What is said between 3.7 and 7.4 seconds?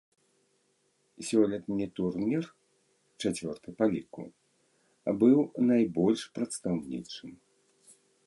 па ліку, быў найбольш прадстаўнічым.